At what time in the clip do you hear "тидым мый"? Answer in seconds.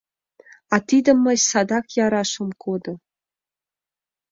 0.87-1.37